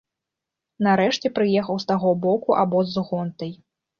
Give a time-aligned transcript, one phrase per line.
[0.87, 3.53] Нарэшце прыехаў з таго боку абоз з гонтай.